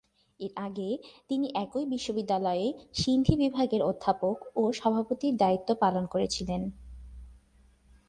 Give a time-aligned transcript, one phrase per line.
[0.39, 0.89] এর আগে
[1.29, 2.67] তিনি একই বিশ্ববিদ্যালয়ে
[2.93, 6.61] সিন্ধি বিভাগের অধ্যাপক ও সভাপতির দায়িত্ব পালন করেছিলেন।